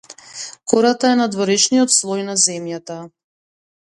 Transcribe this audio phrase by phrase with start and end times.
[0.71, 2.97] Кората е надворешниот слој на земјата.